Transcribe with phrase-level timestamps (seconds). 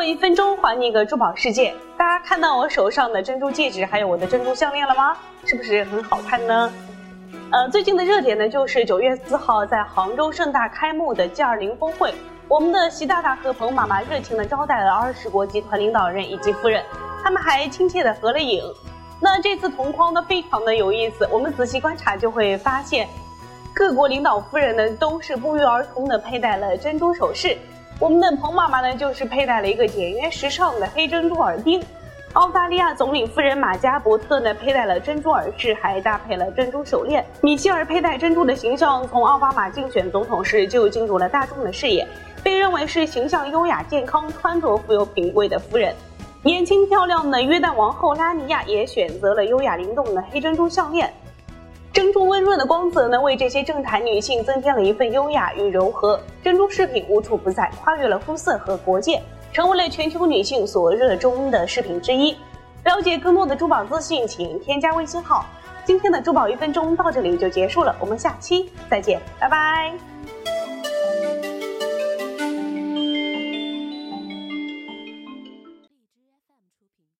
[0.00, 1.74] 过一分钟，还你一个珠宝世界。
[1.98, 5.14] 大家看到我手上的珍珠戒指，还有我的珍珠项链了吗？
[5.44, 6.72] 是不是很好看呢？
[7.52, 12.14] 呃，最近的热点呢，就是九月四号在杭州盛大开幕的 G20 峰会，
[12.48, 16.82] 我们的习大大和彭妈妈热情的招待了二十国集团领导人以及夫人，
[17.22, 18.64] 他们还亲切的合了影。
[19.20, 23.06] 那这次同框呢，非常的有意思，我们仔细观察就会发现，
[23.74, 27.58] 各国领导夫人呢都是不约而同的佩戴了珍珠首饰。
[28.00, 31.78] 我们的彭妈妈呢，就是佩戴了一个简约时尚的黑珍珠耳钉；
[32.32, 37.22] 澳大利亚总理夫人玛加伯特呢，佩戴了珍珠耳饰，还搭配了珍珠手链。
[37.42, 42.08] 米歇尔佩戴珍珠的形象，从奥巴马竞选总统时就进入了大众的视野，
[42.42, 45.94] 被认为是形象优雅、健康、穿着富有品味的夫人。
[46.42, 51.12] 年轻漂亮的约旦王后拉尼亚也选择了优雅灵动的黑珍珠项链。
[51.92, 56.20] 珍珠温润的光泽呢，为这些政坛女性增添了一份优雅与柔和。
[56.42, 59.20] 珍珠饰品无处不在，跨越了肤色和国界，
[59.52, 62.36] 成为了全球女性所热衷的饰品之一。
[62.84, 65.44] 了解更多的珠宝资讯，请添加微信号。
[65.84, 70.19] 今天的珠宝一分钟到这里就结束了，我们下期再见，拜拜。